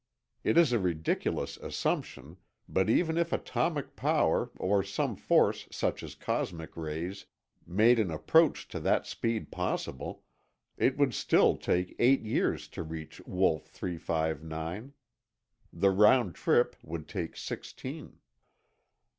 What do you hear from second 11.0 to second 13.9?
still take eight years to reach Wolf